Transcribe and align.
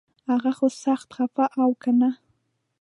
هغه 0.29 0.51
خو 0.57 0.67
سخت 0.83 1.07
خفه 1.15 1.45
و 1.67 1.69
کنه 1.83 2.09